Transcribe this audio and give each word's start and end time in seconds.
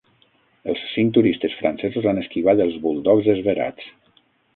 Els 0.71 0.85
cinc 0.93 1.11
turistes 1.17 1.57
francesos 1.59 2.07
han 2.13 2.21
esquivat 2.21 2.63
els 2.65 2.79
buldogs 2.87 3.29
esverats. 3.35 3.93